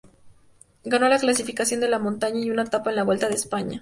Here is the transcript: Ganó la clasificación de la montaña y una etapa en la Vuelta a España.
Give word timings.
Ganó 0.83 1.07
la 1.09 1.19
clasificación 1.19 1.79
de 1.79 1.87
la 1.87 1.99
montaña 1.99 2.39
y 2.39 2.49
una 2.49 2.63
etapa 2.63 2.89
en 2.89 2.95
la 2.95 3.03
Vuelta 3.03 3.27
a 3.27 3.29
España. 3.29 3.69